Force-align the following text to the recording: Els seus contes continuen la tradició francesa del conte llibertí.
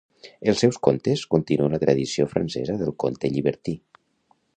Els 0.51 0.61
seus 0.63 0.77
contes 0.87 1.25
continuen 1.35 1.75
la 1.77 1.79
tradició 1.83 2.27
francesa 2.31 2.79
del 2.81 2.91
conte 3.05 3.31
llibertí. 3.37 3.75